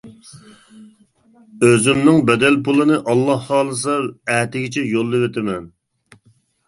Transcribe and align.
ئۆزۈمنىڭ 1.67 2.17
بەدەل 2.31 2.57
پۇلىنى 2.69 2.97
ئاللا 3.03 3.37
خالىسا 3.51 3.99
ئەتىگىچە 4.37 4.87
يوللىۋېتىمەن. 4.97 5.73